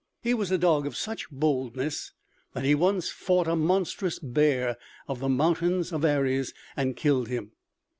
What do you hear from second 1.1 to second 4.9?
boldness that he once fought a monstrous bear